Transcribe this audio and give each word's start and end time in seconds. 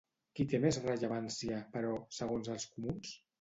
Qui 0.37 0.45
té 0.53 0.59
més 0.63 0.79
rellevància, 0.85 1.59
però, 1.77 1.93
segons 2.17 2.51
els 2.57 2.67
Comuns? 2.73 3.15